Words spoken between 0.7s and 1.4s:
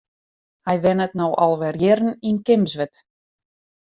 wennet no